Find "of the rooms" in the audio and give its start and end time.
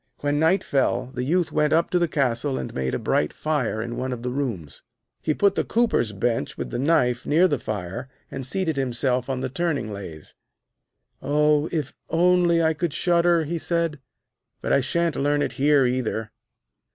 4.11-4.81